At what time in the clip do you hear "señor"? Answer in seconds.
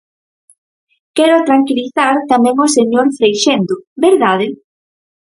2.77-3.05